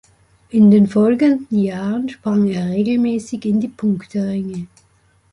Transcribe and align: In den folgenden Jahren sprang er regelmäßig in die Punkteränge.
In 0.49 0.71
den 0.71 0.87
folgenden 0.87 1.59
Jahren 1.61 2.09
sprang 2.09 2.47
er 2.47 2.69
regelmäßig 2.71 3.45
in 3.45 3.59
die 3.61 3.67
Punkteränge. 3.67 4.65